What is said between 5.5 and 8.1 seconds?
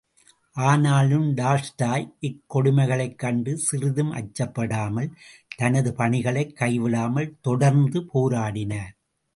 தனது பணிகளைக் கைவிடாமல் தொடர்ந்து